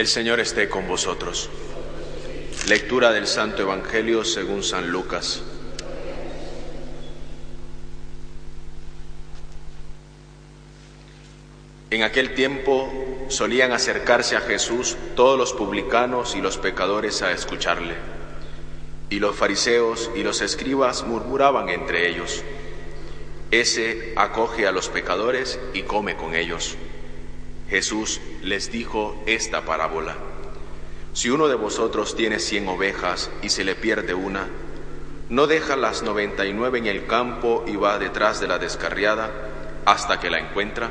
[0.00, 1.50] El Señor esté con vosotros.
[2.66, 5.42] Lectura del Santo Evangelio según San Lucas.
[11.90, 12.90] En aquel tiempo
[13.28, 17.96] solían acercarse a Jesús todos los publicanos y los pecadores a escucharle.
[19.10, 22.42] Y los fariseos y los escribas murmuraban entre ellos,
[23.50, 26.78] Ese acoge a los pecadores y come con ellos.
[27.70, 30.16] Jesús les dijo esta parábola.
[31.12, 34.48] Si uno de vosotros tiene cien ovejas y se le pierde una,
[35.28, 39.30] ¿no deja las noventa y nueve en el campo y va detrás de la descarriada
[39.86, 40.90] hasta que la encuentra?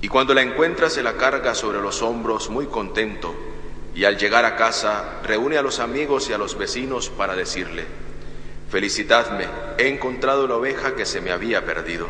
[0.00, 3.32] Y cuando la encuentra se la carga sobre los hombros muy contento
[3.94, 7.84] y al llegar a casa reúne a los amigos y a los vecinos para decirle,
[8.68, 9.46] Felicitadme,
[9.78, 12.08] he encontrado la oveja que se me había perdido.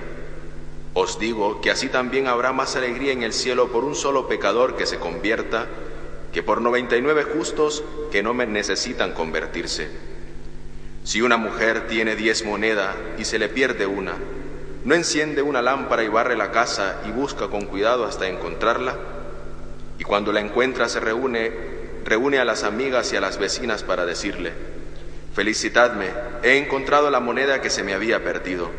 [0.94, 4.76] Os digo que así también habrá más alegría en el cielo por un solo pecador
[4.76, 5.66] que se convierta
[6.32, 9.88] que por noventa y nueve justos que no necesitan convertirse.
[11.04, 14.14] Si una mujer tiene diez monedas y se le pierde una,
[14.84, 18.96] ¿no enciende una lámpara y barre la casa y busca con cuidado hasta encontrarla?
[19.98, 21.52] Y cuando la encuentra se reúne,
[22.04, 24.52] reúne a las amigas y a las vecinas para decirle,
[25.34, 26.08] Felicitadme,
[26.42, 28.70] he encontrado la moneda que se me había perdido.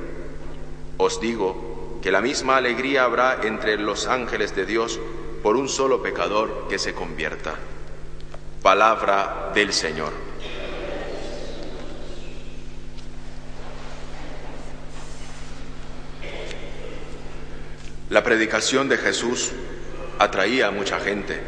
[0.97, 1.72] Os digo
[2.03, 4.99] que la misma alegría habrá entre los ángeles de Dios
[5.41, 7.55] por un solo pecador que se convierta.
[8.61, 10.11] Palabra del Señor.
[18.09, 19.53] La predicación de Jesús
[20.19, 21.39] atraía a mucha gente,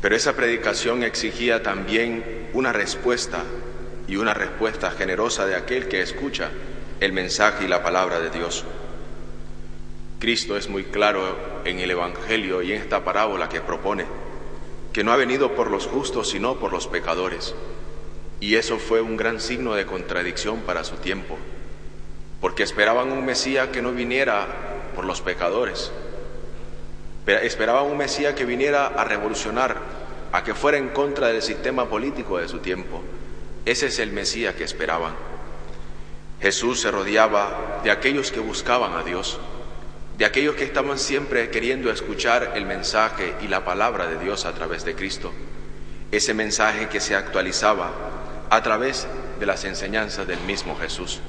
[0.00, 3.44] pero esa predicación exigía también una respuesta
[4.06, 6.50] y una respuesta generosa de aquel que escucha
[7.00, 8.64] el mensaje y la palabra de Dios.
[10.18, 14.04] Cristo es muy claro en el Evangelio y en esta parábola que propone,
[14.92, 17.54] que no ha venido por los justos sino por los pecadores.
[18.40, 21.36] Y eso fue un gran signo de contradicción para su tiempo,
[22.40, 24.46] porque esperaban un Mesías que no viniera
[24.96, 25.92] por los pecadores,
[27.26, 29.76] esperaban un Mesías que viniera a revolucionar,
[30.32, 33.02] a que fuera en contra del sistema político de su tiempo.
[33.64, 35.27] Ese es el Mesías que esperaban.
[36.40, 39.38] Jesús se rodeaba de aquellos que buscaban a Dios,
[40.16, 44.52] de aquellos que estaban siempre queriendo escuchar el mensaje y la palabra de Dios a
[44.52, 45.32] través de Cristo.
[46.12, 47.92] Ese mensaje que se actualizaba
[48.50, 49.06] a través
[49.38, 51.20] de las enseñanzas del mismo Jesús.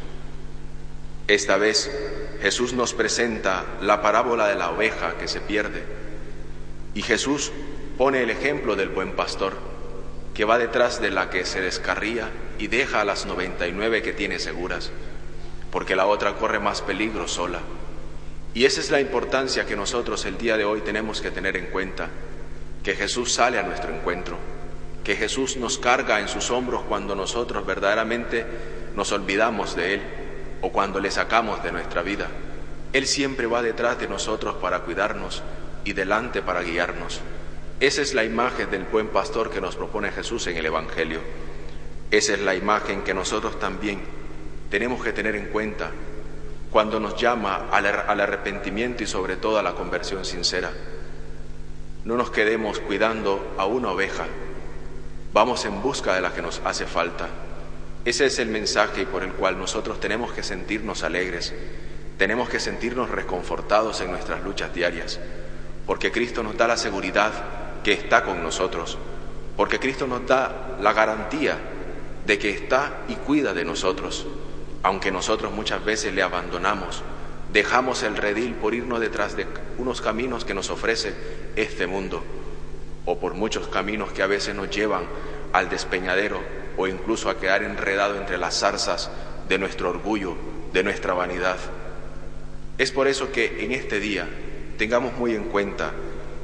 [1.27, 1.91] Esta vez
[2.41, 5.83] Jesús nos presenta la parábola de la oveja que se pierde
[6.93, 7.51] y Jesús
[7.97, 9.68] pone el ejemplo del buen pastor
[10.39, 14.39] que va detrás de la que se descarría y deja a las 99 que tiene
[14.39, 14.89] seguras,
[15.69, 17.59] porque la otra corre más peligro sola.
[18.53, 21.65] Y esa es la importancia que nosotros el día de hoy tenemos que tener en
[21.65, 22.07] cuenta,
[22.83, 24.37] que Jesús sale a nuestro encuentro,
[25.03, 28.45] que Jesús nos carga en sus hombros cuando nosotros verdaderamente
[28.95, 30.01] nos olvidamos de Él
[30.61, 32.29] o cuando le sacamos de nuestra vida.
[32.93, 35.43] Él siempre va detrás de nosotros para cuidarnos
[35.83, 37.19] y delante para guiarnos.
[37.79, 41.21] Esa es la imagen del buen pastor que nos propone Jesús en el Evangelio.
[42.11, 44.01] Esa es la imagen que nosotros también
[44.69, 45.91] tenemos que tener en cuenta
[46.71, 50.71] cuando nos llama al, arrepentimiento y sobre todo a la conversión sincera.
[52.03, 54.25] No nos quedemos cuidando a una oveja,
[55.31, 57.29] vamos en busca de la que nos hace falta.
[58.03, 61.53] Ese es el mensaje por el cual nosotros tenemos que sentirnos alegres,
[62.17, 65.17] tenemos que sentirnos reconfortados en nuestras luchas diarias,
[65.85, 68.97] porque Cristo nos da la seguridad que está con nosotros,
[69.55, 71.57] porque Cristo nos da la garantía
[72.25, 74.25] de que está y cuida de nosotros,
[74.83, 77.03] aunque nosotros muchas veces le abandonamos,
[77.51, 79.47] dejamos el redil por irnos detrás de
[79.77, 81.13] unos caminos que nos ofrece
[81.55, 82.23] este mundo,
[83.05, 85.05] o por muchos caminos que a veces nos llevan
[85.53, 86.39] al despeñadero
[86.77, 89.09] o incluso a quedar enredado entre las zarzas
[89.47, 90.35] de nuestro orgullo,
[90.71, 91.57] de nuestra vanidad.
[92.77, 94.27] Es por eso que en este día
[94.77, 95.91] tengamos muy en cuenta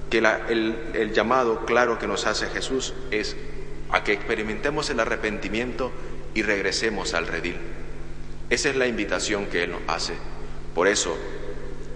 [0.09, 3.35] que el, el llamado claro que nos hace Jesús es
[3.91, 5.91] a que experimentemos el arrepentimiento
[6.33, 7.57] y regresemos al redil.
[8.49, 10.13] Esa es la invitación que Él nos hace.
[10.73, 11.17] Por eso,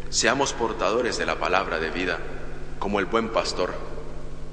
[0.09, 2.19] seamos portadores de la palabra de vida,
[2.79, 3.73] como el buen pastor,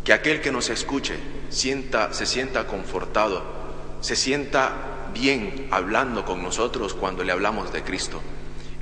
[0.04, 1.16] que aquel que nos escuche
[1.48, 3.42] sienta, se sienta confortado,
[4.00, 8.20] se sienta bien hablando con nosotros cuando le hablamos de Cristo.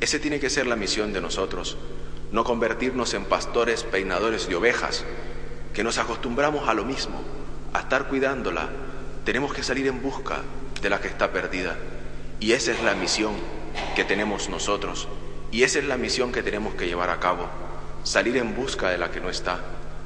[0.01, 1.77] Ese tiene que ser la misión de nosotros,
[2.35, 5.05] no convertirnos en pastores peinadores de ovejas,
[5.73, 7.23] que nos acostumbramos a lo mismo,
[7.73, 8.71] a estar cuidándola.
[9.25, 10.41] Tenemos que salir en busca
[10.83, 11.77] de la que está perdida.
[12.41, 13.35] Y esa es la misión
[13.95, 15.07] que tenemos nosotros.
[15.53, 17.47] Y esa es la misión que tenemos que llevar a cabo.
[18.03, 19.61] Salir en busca de la que no está.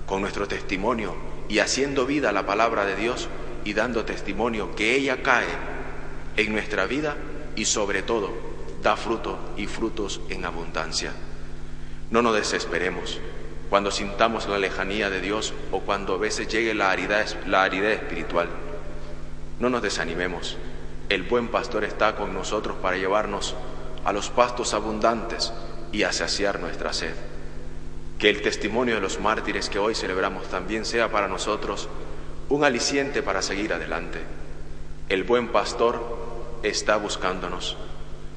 [0.06, 1.14] con nuestro testimonio
[1.50, 3.28] y haciendo vida la palabra de Dios
[3.64, 5.44] y dando testimonio que ella cae
[6.38, 7.14] en nuestra vida
[7.56, 8.32] y sobre todo
[8.82, 11.12] da fruto y frutos en abundancia.
[12.10, 13.20] No nos desesperemos
[13.68, 18.00] cuando sintamos la lejanía de Dios o cuando a veces llegue la aridez, la aridez
[18.00, 18.48] espiritual.
[19.60, 20.56] No nos desanimemos.
[21.10, 23.54] El buen pastor está con nosotros para llevarnos
[24.04, 25.52] a los pastos abundantes
[25.92, 27.14] y a saciar nuestra sed.
[28.18, 31.88] Que el testimonio de los mártires que hoy celebramos también sea para nosotros
[32.48, 34.20] un aliciente para seguir adelante.
[35.10, 36.16] El buen pastor
[36.62, 37.76] está buscándonos.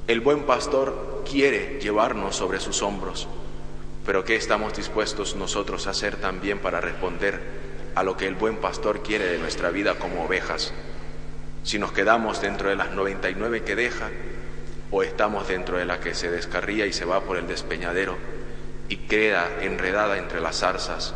[0.08, 3.28] El buen pastor quiere llevarnos sobre sus hombros.
[4.04, 7.40] Pero ¿qué estamos dispuestos nosotros a hacer también para responder
[7.94, 10.72] a lo que el buen pastor quiere de nuestra vida como ovejas?
[11.62, 14.10] Si nos quedamos dentro de las 99 que deja
[14.90, 18.16] o estamos dentro de la que se descarría y se va por el despeñadero
[18.88, 21.14] y queda enredada entre las zarzas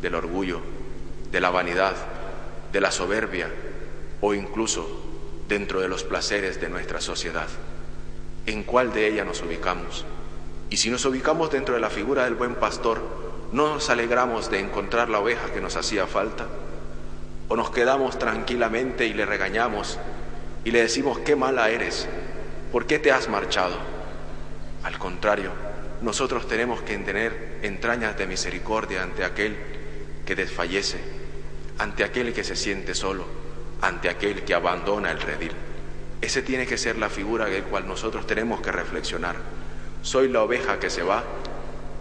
[0.00, 0.60] del orgullo,
[1.32, 1.96] de la vanidad,
[2.72, 3.48] de la soberbia
[4.20, 4.88] o incluso
[5.48, 7.48] dentro de los placeres de nuestra sociedad.
[8.46, 10.06] ¿En cuál de ellas nos ubicamos?
[10.70, 13.02] Y si nos ubicamos dentro de la figura del buen pastor,
[13.52, 16.46] ¿no nos alegramos de encontrar la oveja que nos hacía falta?
[17.48, 19.98] ¿O nos quedamos tranquilamente y le regañamos
[20.64, 22.08] y le decimos, qué mala eres,
[22.70, 23.76] ¿por qué te has marchado?
[24.84, 25.50] Al contrario,
[26.02, 29.56] nosotros tenemos que tener entrañas de misericordia ante aquel
[30.24, 31.00] que desfallece,
[31.78, 33.24] ante aquel que se siente solo,
[33.80, 35.52] ante aquel que abandona el redil.
[36.20, 39.34] Ese tiene que ser la figura del cual nosotros tenemos que reflexionar.
[40.02, 41.24] Soy la oveja que se va,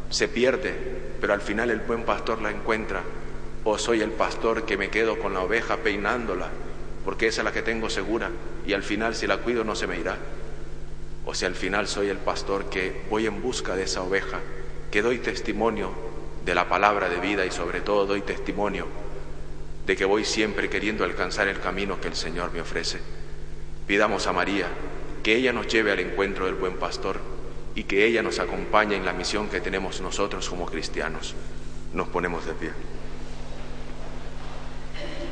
[0.10, 0.74] se pierde,
[1.20, 3.02] pero al final el buen pastor la encuentra.
[3.66, 6.48] O soy el pastor que me quedo con la oveja peinándola,
[7.04, 8.30] porque esa es la que tengo segura,
[8.66, 10.18] y al final si la cuido no se me irá.
[11.26, 14.40] O si al final soy el pastor que voy en busca de esa oveja,
[14.92, 15.92] que doy testimonio
[16.46, 18.88] de la palabra de vida y sobre todo doy testimonio
[19.86, 23.00] de que voy siempre queriendo alcanzar el camino que el Señor me ofrece.
[23.88, 24.68] Pidamos a María
[25.24, 27.20] que ella nos lleve al encuentro del buen pastor
[27.76, 31.36] y que ella nos acompañe en la misión que tenemos nosotros como cristianos.
[31.94, 32.99] Nos ponemos de pie.